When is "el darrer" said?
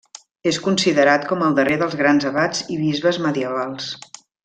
1.49-1.77